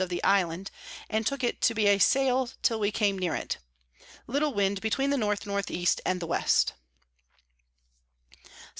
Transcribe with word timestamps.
of 0.01 0.09
the 0.09 0.23
Island, 0.23 0.71
and 1.11 1.27
took 1.27 1.43
it 1.43 1.61
to 1.61 1.75
be 1.75 1.85
a 1.85 1.99
Sail 1.99 2.49
till 2.63 2.79
we 2.79 2.89
came 2.91 3.19
near 3.19 3.35
it. 3.35 3.59
Little 4.25 4.51
Wind 4.51 4.81
between 4.81 5.11
the 5.11 5.13
N 5.13 5.21
N 5.21 5.63
E. 5.69 5.87
and 6.07 6.19
the 6.19 6.25
West. 6.25 6.73
_Sept. 8.43 8.49